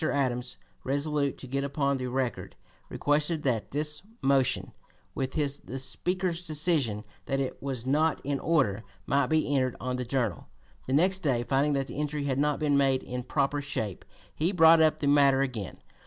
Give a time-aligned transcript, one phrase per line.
[0.11, 2.55] Adams, resolute to get upon the record,
[2.89, 4.71] requested that his motion
[5.13, 10.03] with the Speaker's decision that it was not in order might be entered on the
[10.03, 10.47] Journal.
[10.87, 14.03] The next day, finding that this entry had not been made in proper shape,
[14.33, 15.77] he brought up the matter again.